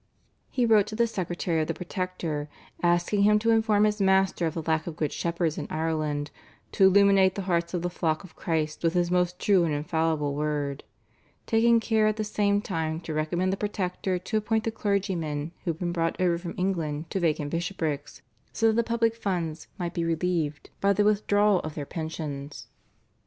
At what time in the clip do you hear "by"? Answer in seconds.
20.81-20.93